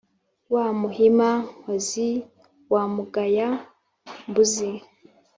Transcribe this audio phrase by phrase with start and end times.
[0.53, 2.09] wa muhima nkozi
[2.73, 3.49] wa mugaya
[4.29, 4.71] mbuzi,